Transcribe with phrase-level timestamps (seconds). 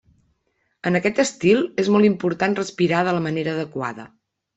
[0.89, 4.07] En aquest estil és molt important respirar de la manera adequada.